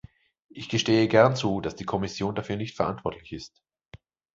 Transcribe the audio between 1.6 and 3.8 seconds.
dass die Kommission dafür nicht verantwortlich ist.